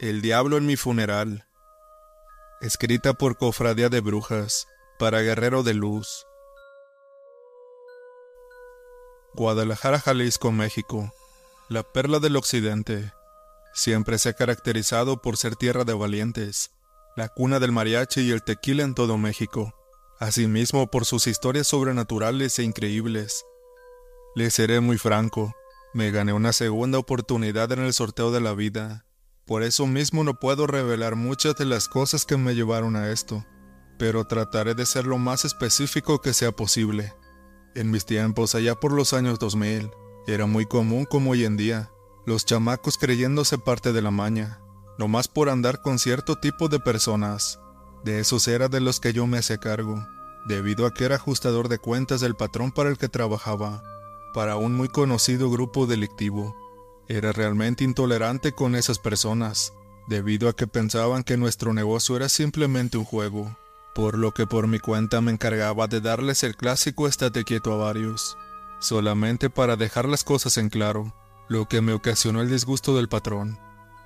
[0.00, 1.46] El diablo en mi funeral.
[2.62, 4.66] Escrita por Cofradía de Brujas,
[4.98, 6.26] para Guerrero de Luz.
[9.34, 11.12] Guadalajara, Jalisco, México.
[11.68, 13.12] La perla del occidente.
[13.74, 16.70] Siempre se ha caracterizado por ser tierra de valientes,
[17.14, 19.74] la cuna del mariachi y el tequila en todo México.
[20.18, 23.44] Asimismo por sus historias sobrenaturales e increíbles.
[24.34, 25.54] Le seré muy franco,
[25.92, 29.04] me gané una segunda oportunidad en el sorteo de la vida.
[29.46, 33.44] Por eso mismo no puedo revelar muchas de las cosas que me llevaron a esto,
[33.98, 37.14] pero trataré de ser lo más específico que sea posible.
[37.74, 39.90] En mis tiempos, allá por los años 2000,
[40.26, 41.90] era muy común como hoy en día,
[42.26, 44.60] los chamacos creyéndose parte de la maña,
[44.98, 47.58] nomás por andar con cierto tipo de personas.
[48.04, 50.04] De esos era de los que yo me hacía cargo,
[50.46, 53.82] debido a que era ajustador de cuentas del patrón para el que trabajaba
[54.32, 56.56] para un muy conocido grupo delictivo.
[57.10, 59.72] Era realmente intolerante con esas personas,
[60.06, 63.56] debido a que pensaban que nuestro negocio era simplemente un juego,
[63.96, 67.78] por lo que por mi cuenta me encargaba de darles el clásico estate quieto a
[67.78, 68.38] varios,
[68.78, 71.12] solamente para dejar las cosas en claro,
[71.48, 73.58] lo que me ocasionó el disgusto del patrón,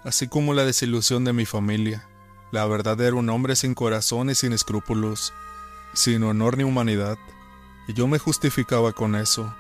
[0.03, 2.09] así como la desilusión de mi familia.
[2.53, 5.35] La verdad era un hombre sin corazón y sin escrúpulos,
[5.93, 7.19] sin honor ni humanidad,
[7.87, 9.55] y yo me justificaba con eso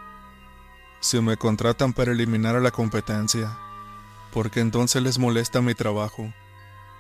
[1.05, 3.59] si me contratan para eliminar a la competencia,
[4.33, 6.33] porque entonces les molesta mi trabajo.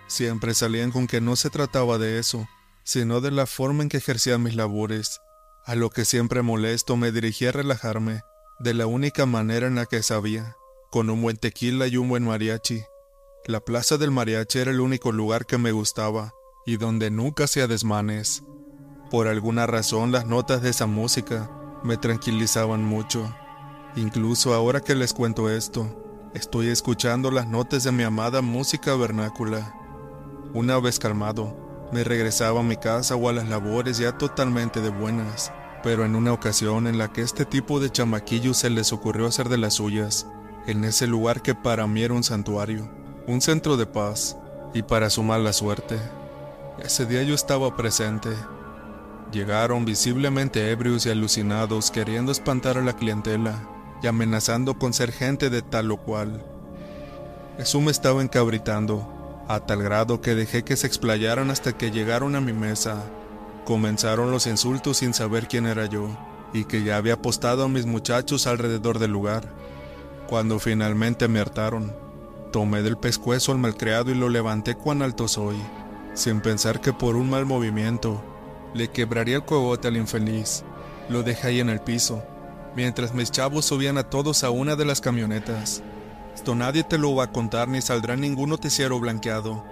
[0.08, 2.46] Siempre salían con que no se trataba de eso,
[2.82, 5.22] sino de la forma en que ejercía mis labores,
[5.64, 8.20] a lo que siempre molesto me dirigí a relajarme,
[8.58, 10.54] de la única manera en la que sabía,
[10.90, 12.82] con un buen tequila y un buen mariachi.
[13.46, 16.34] La plaza del mariachi era el único lugar que me gustaba,
[16.66, 18.42] y donde nunca hacía desmanes.
[19.10, 21.50] Por alguna razón las notas de esa música
[21.82, 23.34] me tranquilizaban mucho.
[23.96, 25.86] Incluso ahora que les cuento esto,
[26.34, 29.72] estoy escuchando las notas de mi amada música vernácula.
[30.52, 31.56] Una vez calmado,
[31.92, 35.52] me regresaba a mi casa o a las labores ya totalmente de buenas,
[35.84, 39.48] pero en una ocasión en la que este tipo de chamaquillos se les ocurrió hacer
[39.48, 40.26] de las suyas,
[40.66, 42.90] en ese lugar que para mí era un santuario,
[43.28, 44.36] un centro de paz,
[44.74, 46.00] y para su mala suerte,
[46.82, 48.30] ese día yo estaba presente.
[49.30, 53.70] Llegaron visiblemente ebrios y alucinados queriendo espantar a la clientela
[54.02, 56.44] y amenazando con ser gente de tal o cual.
[57.58, 59.08] Eso me estaba encabritando,
[59.48, 63.04] a tal grado que dejé que se explayaran hasta que llegaron a mi mesa.
[63.64, 66.08] Comenzaron los insultos sin saber quién era yo,
[66.52, 69.48] y que ya había apostado a mis muchachos alrededor del lugar.
[70.28, 71.94] Cuando finalmente me hartaron,
[72.52, 75.56] tomé del pescuezo al malcriado y lo levanté cuán alto soy,
[76.14, 78.22] sin pensar que por un mal movimiento
[78.74, 80.64] le quebraría el cogote al infeliz.
[81.08, 82.22] Lo dejé ahí en el piso,
[82.76, 85.82] mientras mis chavos subían a todos a una de las camionetas.
[86.34, 89.64] Esto nadie te lo va a contar ni saldrá ningún noticiero blanqueado.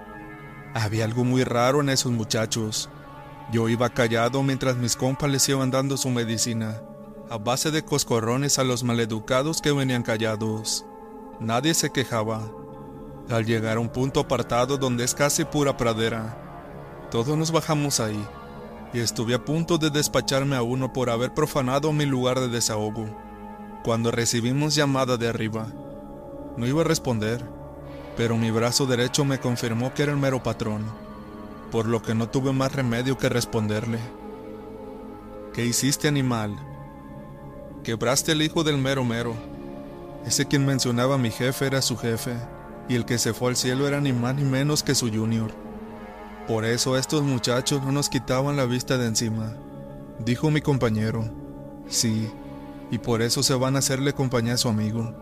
[0.74, 2.88] Había algo muy raro en esos muchachos.
[3.50, 6.80] Yo iba callado mientras mis compas les iban dando su medicina,
[7.28, 10.86] a base de coscorrones a los maleducados que venían callados.
[11.40, 12.48] Nadie se quejaba.
[13.28, 16.38] Al llegar a un punto apartado donde es casi pura pradera,
[17.10, 18.24] todos nos bajamos ahí
[18.92, 23.06] y estuve a punto de despacharme a uno por haber profanado mi lugar de desahogo,
[23.82, 25.66] cuando recibimos llamada de arriba.
[26.56, 27.42] No iba a responder,
[28.16, 30.84] pero mi brazo derecho me confirmó que era el mero patrón,
[31.70, 33.98] por lo que no tuve más remedio que responderle.
[35.54, 36.56] ¿Qué hiciste, animal?
[37.82, 39.34] Quebraste el hijo del mero mero.
[40.26, 42.34] Ese quien mencionaba a mi jefe era su jefe,
[42.88, 45.61] y el que se fue al cielo era ni más ni menos que su junior.
[46.46, 49.54] Por eso estos muchachos no nos quitaban la vista de encima,
[50.18, 51.24] dijo mi compañero.
[51.88, 52.30] Sí,
[52.90, 55.14] y por eso se van a hacerle compañía a su amigo.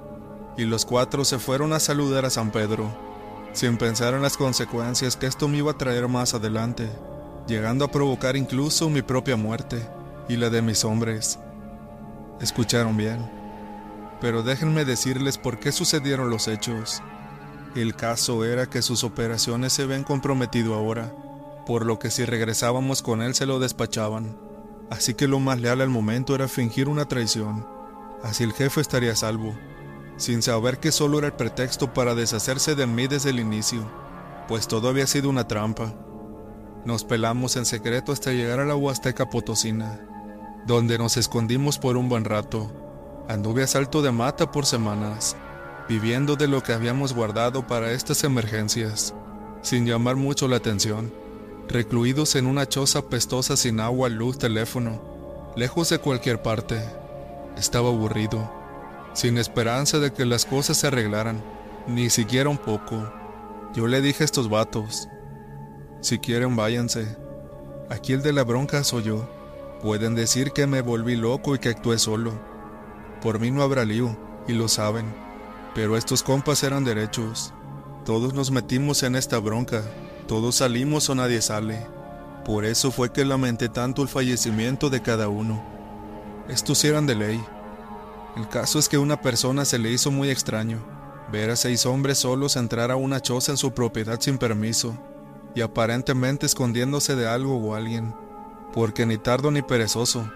[0.56, 2.90] Y los cuatro se fueron a saludar a San Pedro,
[3.52, 6.88] sin pensar en las consecuencias que esto me iba a traer más adelante,
[7.46, 9.86] llegando a provocar incluso mi propia muerte
[10.28, 11.38] y la de mis hombres.
[12.40, 13.30] Escucharon bien,
[14.20, 17.02] pero déjenme decirles por qué sucedieron los hechos.
[17.74, 21.14] El caso era que sus operaciones se habían comprometido ahora,
[21.66, 24.36] por lo que si regresábamos con él se lo despachaban.
[24.90, 27.64] Así que lo más leal al momento era fingir una traición.
[28.24, 29.54] Así el jefe estaría a salvo,
[30.16, 33.88] sin saber que solo era el pretexto para deshacerse de mí desde el inicio,
[34.48, 35.94] pues todo había sido una trampa.
[36.84, 40.00] Nos pelamos en secreto hasta llegar a la Huasteca Potosina,
[40.66, 42.72] donde nos escondimos por un buen rato.
[43.28, 45.36] Anduve a salto de mata por semanas,
[45.90, 49.12] viviendo de lo que habíamos guardado para estas emergencias,
[49.60, 51.12] sin llamar mucho la atención,
[51.68, 55.02] recluidos en una choza pestosa sin agua, luz, teléfono,
[55.56, 56.80] lejos de cualquier parte.
[57.56, 58.48] Estaba aburrido,
[59.14, 61.42] sin esperanza de que las cosas se arreglaran,
[61.88, 63.12] ni siquiera un poco.
[63.74, 65.08] Yo le dije a estos vatos,
[66.02, 67.16] si quieren váyanse.
[67.88, 69.28] Aquí el de la bronca soy yo.
[69.82, 72.32] Pueden decir que me volví loco y que actué solo.
[73.20, 74.16] Por mí no habrá lío,
[74.46, 75.29] y lo saben.
[75.74, 77.52] Pero estos compas eran derechos.
[78.04, 79.82] Todos nos metimos en esta bronca.
[80.26, 81.86] Todos salimos o nadie sale.
[82.44, 85.62] Por eso fue que lamenté tanto el fallecimiento de cada uno.
[86.48, 87.44] Estos eran de ley.
[88.36, 90.80] El caso es que a una persona se le hizo muy extraño
[91.30, 94.96] ver a seis hombres solos entrar a una choza en su propiedad sin permiso
[95.54, 98.14] y aparentemente escondiéndose de algo o alguien,
[98.72, 100.30] porque ni tardo ni perezoso,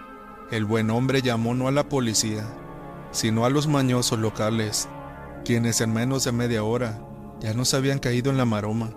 [0.50, 2.44] el buen hombre llamó no a la policía,
[3.10, 4.88] sino a los mañosos locales,
[5.44, 7.00] quienes en menos de media hora
[7.41, 8.91] ya nos habían caído en la maroma.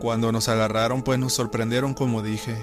[0.00, 2.56] Cuando nos agarraron pues nos sorprendieron como dije,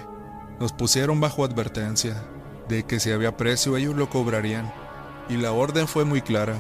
[0.60, 2.24] nos pusieron bajo advertencia
[2.68, 4.72] de que si había precio ellos lo cobrarían,
[5.28, 6.56] y la orden fue muy clara,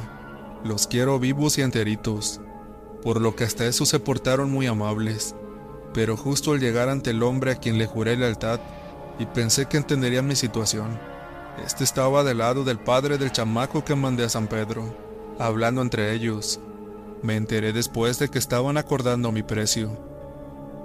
[0.64, 2.42] los quiero vivos y enteritos,
[3.04, 5.36] por lo que hasta eso se portaron muy amables,
[5.94, 8.60] pero justo al llegar ante el hombre a quien le juré lealtad,
[9.20, 11.00] y pensé que entendería mi situación,
[11.66, 15.09] este estaba del lado del padre del chamaco que mandé a San Pedro,
[15.40, 16.60] hablando entre ellos.
[17.24, 19.90] Me enteré después de que estaban acordando mi precio.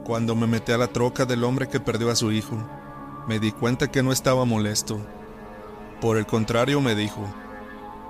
[0.05, 2.57] Cuando me metí a la troca del hombre que perdió a su hijo,
[3.27, 4.99] me di cuenta que no estaba molesto.
[6.01, 7.23] Por el contrario, me dijo,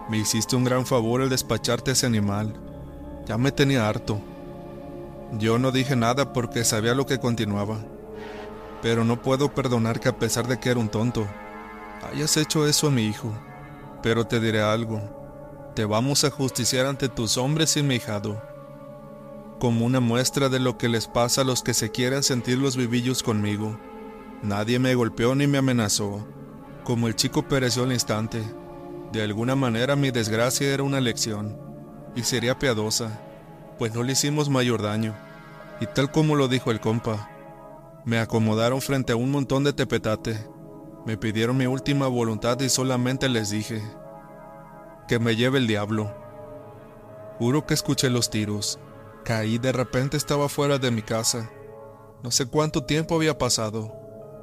[0.08, 2.54] me hiciste un gran favor el despacharte ese animal.
[3.26, 4.20] Ya me tenía harto.
[5.38, 7.78] Yo no dije nada porque sabía lo que continuaba.
[8.82, 11.26] Pero no puedo perdonar que a pesar de que era un tonto,
[12.12, 13.32] hayas hecho eso a mi hijo.
[14.02, 15.23] Pero te diré algo.
[15.74, 18.40] Te vamos a justiciar ante tus hombres hijado.
[19.58, 22.76] Como una muestra de lo que les pasa a los que se quieran sentir los
[22.76, 23.78] vivillos conmigo.
[24.42, 26.26] Nadie me golpeó ni me amenazó.
[26.84, 28.42] Como el chico pereció al instante.
[29.12, 31.58] De alguna manera mi desgracia era una lección.
[32.14, 33.20] Y sería piadosa.
[33.78, 35.16] Pues no le hicimos mayor daño.
[35.80, 37.30] Y tal como lo dijo el compa.
[38.04, 40.54] Me acomodaron frente a un montón de tepetate
[41.04, 43.82] me pidieron mi última voluntad y solamente les dije,
[45.08, 46.14] que me lleve el diablo.
[47.38, 48.78] Juro que escuché los tiros.
[49.24, 51.50] Caí de repente estaba fuera de mi casa.
[52.22, 53.92] No sé cuánto tiempo había pasado.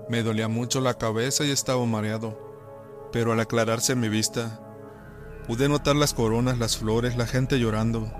[0.09, 2.37] Me dolía mucho la cabeza y estaba mareado.
[3.11, 4.59] Pero al aclararse mi vista,
[5.47, 8.11] pude notar las coronas, las flores, la gente llorando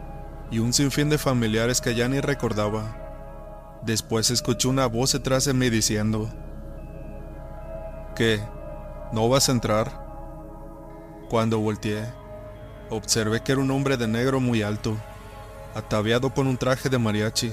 [0.51, 3.79] y un sinfín de familiares que ya ni recordaba.
[3.83, 6.29] Después escuché una voz detrás de mí diciendo,
[8.15, 8.41] ¿Qué?
[9.13, 10.05] ¿No vas a entrar?
[11.29, 12.05] Cuando volteé,
[12.91, 14.97] observé que era un hombre de negro muy alto,
[15.73, 17.51] ataviado con un traje de mariachi,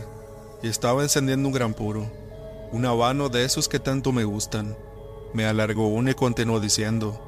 [0.62, 2.10] y estaba encendiendo un gran puro,
[2.72, 4.76] un habano de esos que tanto me gustan.
[5.32, 7.24] Me alargó uno y continuó diciendo,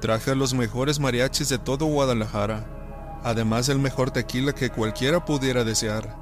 [0.00, 6.16] traje los mejores mariachis de todo Guadalajara, además del mejor tequila que cualquiera pudiera desear.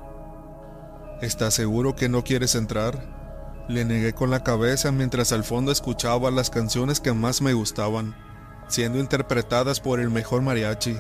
[1.21, 3.65] ¿Estás seguro que no quieres entrar?
[3.69, 8.15] Le negué con la cabeza mientras al fondo escuchaba las canciones que más me gustaban,
[8.69, 10.97] siendo interpretadas por el mejor mariachi,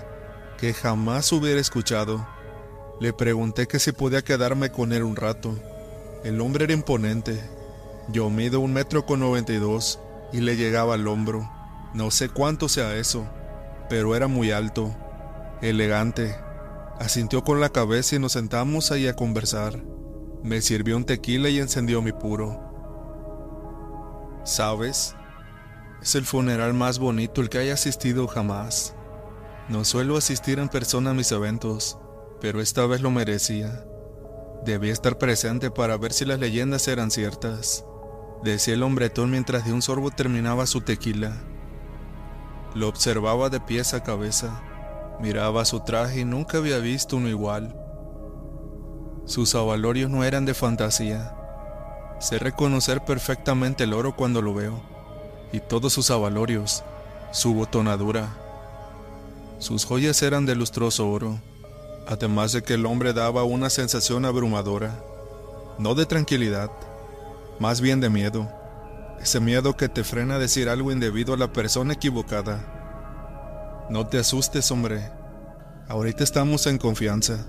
[0.58, 2.26] que jamás hubiera escuchado.
[3.00, 5.56] Le pregunté que si podía quedarme con él un rato.
[6.24, 7.40] El hombre era imponente.
[8.08, 9.98] Yo mido un metro con noventa y dos
[10.32, 11.50] y le llegaba al hombro.
[11.94, 13.26] No sé cuánto sea eso,
[13.88, 14.94] pero era muy alto,
[15.60, 16.36] elegante.
[16.98, 19.82] Asintió con la cabeza y nos sentamos ahí a conversar.
[20.42, 22.60] Me sirvió un tequila y encendió mi puro.
[24.44, 25.14] ¿Sabes?
[26.02, 28.96] Es el funeral más bonito el que haya asistido jamás.
[29.68, 31.96] No suelo asistir en persona a mis eventos,
[32.40, 33.84] pero esta vez lo merecía.
[34.64, 37.84] Debía estar presente para ver si las leyendas eran ciertas,
[38.42, 41.40] decía el hombretón mientras de un sorbo terminaba su tequila.
[42.74, 44.60] Lo observaba de pies a cabeza,
[45.20, 47.76] miraba su traje y nunca había visto uno igual.
[49.24, 51.36] Sus avalorios no eran de fantasía.
[52.18, 54.91] Sé reconocer perfectamente el oro cuando lo veo,
[55.52, 56.82] y todos sus avalorios,
[57.30, 58.28] su botonadura.
[59.58, 61.38] Sus joyas eran de lustroso oro,
[62.08, 64.98] además de que el hombre daba una sensación abrumadora,
[65.78, 66.70] no de tranquilidad,
[67.60, 68.50] más bien de miedo,
[69.20, 73.86] ese miedo que te frena a decir algo indebido a la persona equivocada.
[73.88, 75.10] No te asustes, hombre,
[75.88, 77.46] ahorita estamos en confianza.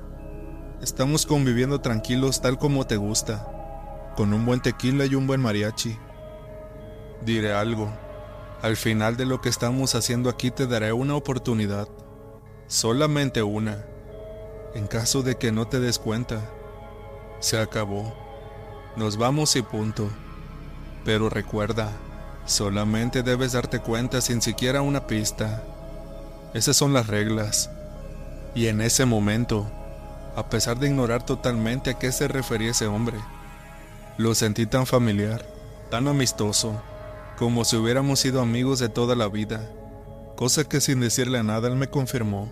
[0.82, 3.48] Estamos conviviendo tranquilos tal como te gusta,
[4.16, 5.98] con un buen tequila y un buen mariachi.
[7.26, 7.90] Diré algo.
[8.62, 11.88] Al final de lo que estamos haciendo aquí te daré una oportunidad.
[12.68, 13.86] Solamente una.
[14.74, 16.42] En caso de que no te des cuenta.
[17.40, 18.14] Se acabó.
[18.98, 20.10] Nos vamos y punto.
[21.06, 21.92] Pero recuerda,
[22.46, 25.64] solamente debes darte cuenta sin siquiera una pista.
[26.54, 27.70] Esas son las reglas.
[28.54, 29.66] Y en ese momento,
[30.36, 33.18] a pesar de ignorar totalmente a qué se refería ese hombre.
[34.18, 35.46] Lo sentí tan familiar,
[35.90, 36.82] tan amistoso,
[37.38, 39.70] como si hubiéramos sido amigos de toda la vida,
[40.36, 42.52] cosa que sin decirle nada él me confirmó.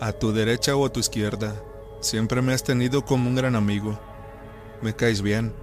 [0.00, 1.54] A tu derecha o a tu izquierda,
[2.00, 3.98] siempre me has tenido como un gran amigo.
[4.82, 5.54] Me caes bien.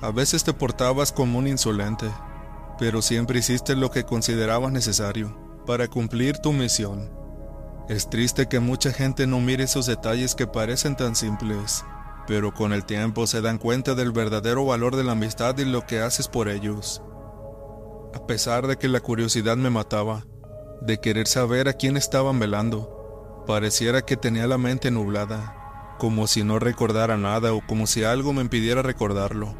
[0.00, 2.10] A veces te portabas como un insolente,
[2.78, 7.10] pero siempre hiciste lo que considerabas necesario para cumplir tu misión.
[7.88, 11.84] Es triste que mucha gente no mire esos detalles que parecen tan simples,
[12.26, 15.86] pero con el tiempo se dan cuenta del verdadero valor de la amistad y lo
[15.86, 17.02] que haces por ellos.
[18.14, 20.24] A pesar de que la curiosidad me mataba,
[20.80, 26.44] de querer saber a quién estaban velando, pareciera que tenía la mente nublada, como si
[26.44, 29.54] no recordara nada o como si algo me impidiera recordarlo.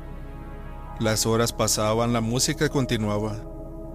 [1.00, 3.36] Las horas pasaban, la música continuaba,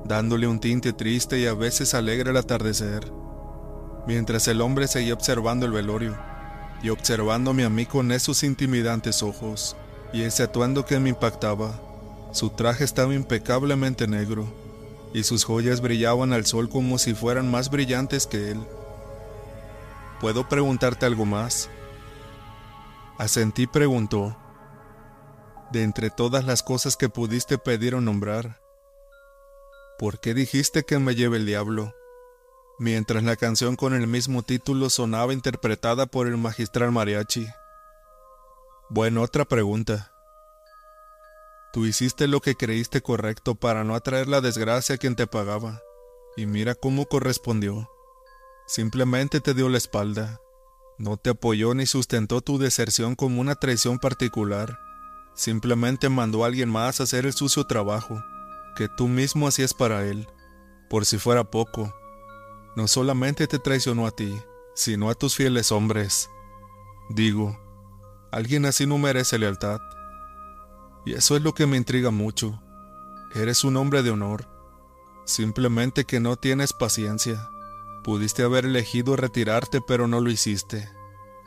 [0.06, 3.20] dándole un tinte triste y a veces alegre al atardecer
[4.10, 6.18] mientras el hombre seguía observando el velorio
[6.82, 9.76] y observándome a mí con esos intimidantes ojos
[10.12, 11.80] y ese atuendo que me impactaba.
[12.32, 14.48] Su traje estaba impecablemente negro
[15.14, 18.60] y sus joyas brillaban al sol como si fueran más brillantes que él.
[20.20, 21.70] ¿Puedo preguntarte algo más?
[23.18, 24.38] Asentí preguntó.
[25.72, 28.60] De entre todas las cosas que pudiste pedir o nombrar,
[30.00, 31.94] ¿por qué dijiste que me lleve el diablo?
[32.80, 37.46] mientras la canción con el mismo título sonaba interpretada por el magistral mariachi.
[38.90, 40.12] Bueno, otra pregunta.
[41.72, 45.82] Tú hiciste lo que creíste correcto para no atraer la desgracia a quien te pagaba,
[46.36, 47.90] y mira cómo correspondió.
[48.66, 50.42] Simplemente te dio la espalda.
[50.98, 54.80] No te apoyó ni sustentó tu deserción como una traición particular.
[55.36, 58.22] Simplemente mandó a alguien más hacer el sucio trabajo,
[58.76, 60.28] que tú mismo hacías para él.
[60.90, 61.94] Por si fuera poco,
[62.76, 64.42] no solamente te traicionó a ti,
[64.76, 66.30] sino a tus fieles hombres.
[67.10, 67.60] Digo,
[68.32, 69.80] alguien así no merece lealtad.
[71.10, 72.62] Y eso es lo que me intriga mucho.
[73.34, 74.48] Eres un hombre de honor.
[75.26, 77.50] Simplemente que no tienes paciencia.
[78.04, 80.88] Pudiste haber elegido retirarte, pero no lo hiciste.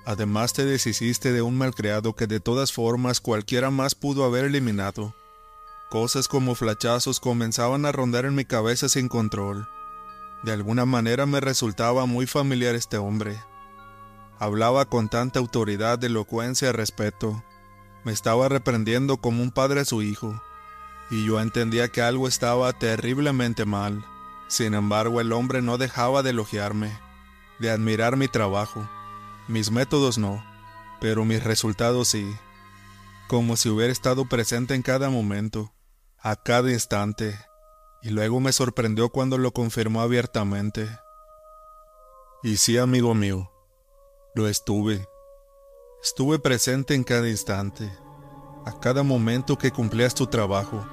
[0.04, 5.14] Además te deshiciste de un malcriado que de todas formas cualquiera más pudo haber eliminado.
[5.90, 9.69] Cosas como flachazos comenzaban a rondar en mi cabeza sin control.
[10.42, 13.40] De alguna manera me resultaba muy familiar este hombre.
[14.40, 17.45] Hablaba con tanta autoridad, elocuencia y respeto.
[18.04, 20.42] Me estaba reprendiendo como un padre a su hijo,
[21.11, 24.04] y yo entendía que algo estaba terriblemente mal.
[24.49, 26.99] Sin embargo, el hombre no dejaba de elogiarme,
[27.59, 28.88] de admirar mi trabajo.
[29.49, 30.44] Mis métodos no,
[31.00, 32.26] pero mis resultados sí.
[33.28, 35.73] Como si hubiera estado presente en cada momento,
[36.18, 37.38] a cada instante,
[38.02, 40.88] y luego me sorprendió cuando lo confirmó abiertamente.
[42.42, 43.50] Y sí, amigo mío,
[44.35, 45.06] lo estuve.
[46.02, 47.88] Estuve presente en cada instante,
[48.66, 50.85] a cada momento que cumplías tu trabajo,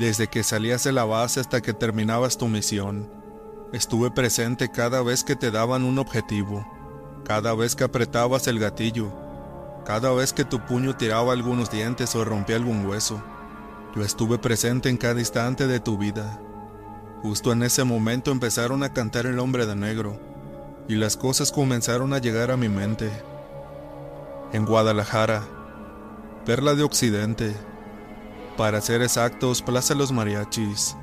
[0.00, 3.08] desde que salías de la base hasta que terminabas tu misión.
[3.72, 6.66] Estuve presente cada vez que te daban un objetivo,
[7.24, 9.12] cada vez que apretabas el gatillo,
[9.84, 13.22] cada vez que tu puño tiraba algunos dientes o rompía algún hueso.
[13.94, 16.40] Yo estuve presente en cada instante de tu vida.
[17.22, 20.18] Justo en ese momento empezaron a cantar el hombre de negro,
[20.88, 23.12] y las cosas comenzaron a llegar a mi mente.
[24.52, 25.42] En Guadalajara,
[26.44, 27.54] Perla de Occidente,
[28.56, 30.96] para ser exactos, Plaza Los Mariachis,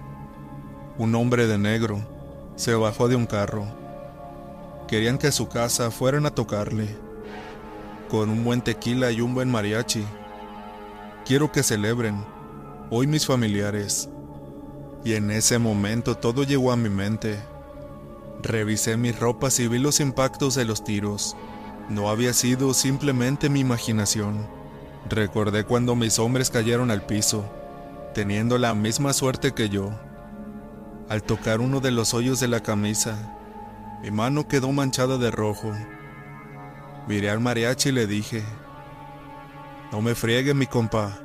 [0.97, 2.01] un hombre de negro
[2.55, 3.65] se bajó de un carro.
[4.87, 6.87] Querían que a su casa fueran a tocarle,
[8.09, 10.05] con un buen tequila y un buen mariachi.
[11.25, 12.23] Quiero que celebren
[12.89, 14.09] hoy mis familiares.
[15.03, 17.41] Y en ese momento todo llegó a mi mente.
[18.41, 21.35] Revisé mis ropas y vi los impactos de los tiros.
[21.89, 24.47] No había sido simplemente mi imaginación.
[25.09, 27.45] Recordé cuando mis hombres cayeron al piso,
[28.13, 29.91] teniendo la misma suerte que yo.
[31.09, 33.17] Al tocar uno de los hoyos de la camisa,
[34.01, 35.71] mi mano quedó manchada de rojo.
[37.07, 38.43] Miré al mariachi y le dije,
[39.91, 41.19] no me friegue mi compa,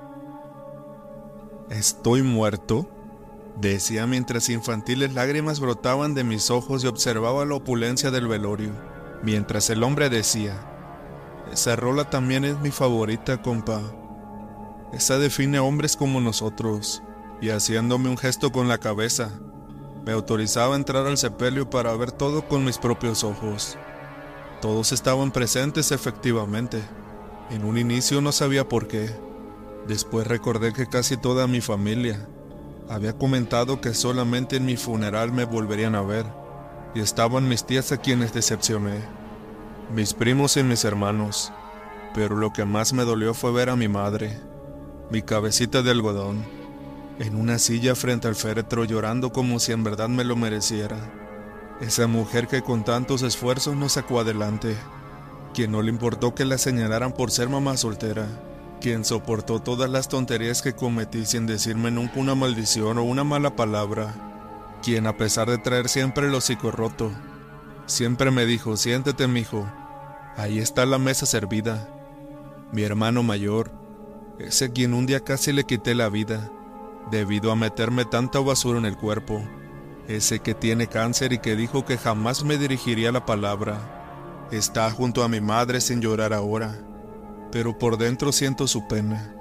[1.70, 2.88] ¿Estoy muerto?
[3.60, 8.70] Decía mientras infantiles lágrimas brotaban de mis ojos y observaba la opulencia del velorio,
[9.22, 10.54] mientras el hombre decía,
[11.52, 13.80] esa rola también es mi favorita, compa.
[14.92, 17.02] Esa define hombres como nosotros,
[17.40, 19.30] y haciéndome un gesto con la cabeza,
[20.04, 23.76] me autorizaba a entrar al sepelio para ver todo con mis propios ojos.
[24.60, 26.80] Todos estaban presentes efectivamente.
[27.50, 29.28] En un inicio no sabía por qué
[29.88, 32.28] Después recordé que casi toda mi familia
[32.90, 36.26] había comentado que solamente en mi funeral me volverían a ver,
[37.00, 39.00] estaban mis tías a quienes decepcioné.
[39.94, 41.52] mis primos y mis hermanos,
[42.14, 44.38] pero lo que más me dolió fue ver a mi madre,
[45.10, 46.44] mi cabecita de algodón,
[47.18, 50.96] en una silla frente al féretro llorando como si en verdad me lo mereciera.
[51.80, 54.76] Esa mujer que con tantos esfuerzos nos sacó adelante,
[55.54, 58.26] quien no le importó que la señalaran por ser mamá soltera,
[58.80, 63.56] quien soportó todas las tonterías que cometí sin decirme nunca una maldición o una mala
[63.56, 64.27] palabra,
[64.82, 67.10] quien a pesar de traer siempre el hocico roto,
[67.86, 69.66] siempre me dijo, siéntete mijo,
[70.36, 71.88] ahí está la mesa servida.
[72.72, 73.70] Mi hermano mayor,
[74.38, 76.50] ese quien un día casi le quité la vida,
[77.10, 79.42] debido a meterme tanta basura en el cuerpo,
[80.06, 85.22] ese que tiene cáncer y que dijo que jamás me dirigiría la palabra, está junto
[85.22, 86.78] a mi madre sin llorar ahora,
[87.50, 89.34] pero por dentro siento su pena.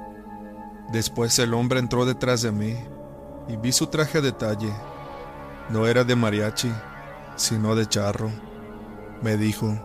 [0.91, 2.75] Después el hombre entró detrás de mí
[3.48, 4.72] y vi su traje a detalle.
[5.69, 6.71] No era de mariachi,
[7.36, 8.31] sino de charro.
[9.21, 9.77] Me dijo,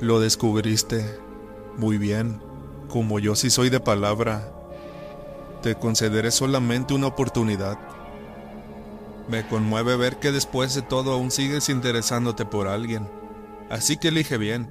[0.00, 1.18] lo descubriste.
[1.76, 2.40] Muy bien,
[2.88, 4.52] como yo sí soy de palabra,
[5.62, 7.78] te concederé solamente una oportunidad.
[9.28, 13.08] Me conmueve ver que después de todo aún sigues interesándote por alguien.
[13.68, 14.68] Así que elige bien,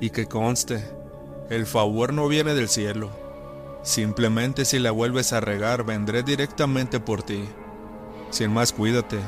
[0.00, 0.84] y que conste,
[1.48, 3.10] el favor no viene del cielo.
[3.82, 7.44] Simplemente si la vuelves a regar, vendré directamente por ti.
[8.32, 9.20] Sin más, cuídate.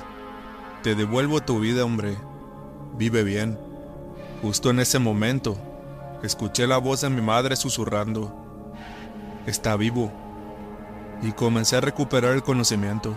[0.82, 2.16] Te devuelvo tu vida, hombre.
[2.96, 3.58] Vive bien.
[4.40, 5.58] Justo en ese momento,
[6.22, 8.34] escuché la voz de mi madre susurrando.
[9.46, 10.10] Está vivo.
[11.20, 13.14] Y comencé a recuperar el conocimiento.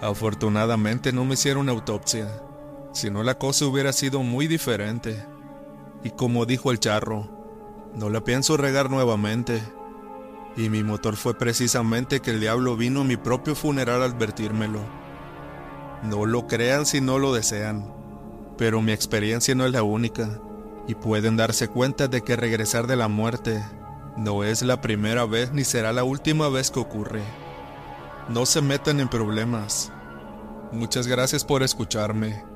[0.00, 2.26] Afortunadamente no me hicieron autopsia,
[2.92, 5.24] si no la cosa hubiera sido muy diferente.
[6.02, 7.28] Y como dijo el charro,
[7.94, 9.62] no la pienso regar nuevamente.
[10.56, 15.01] Y mi motor fue precisamente que el diablo vino a mi propio funeral a advertírmelo.
[16.02, 17.92] No lo crean si no lo desean,
[18.58, 20.40] pero mi experiencia no es la única,
[20.88, 23.62] y pueden darse cuenta de que regresar de la muerte
[24.16, 27.22] no es la primera vez ni será la última vez que ocurre.
[28.28, 29.92] No se metan en problemas.
[30.70, 32.51] Muchas gracias por escucharme.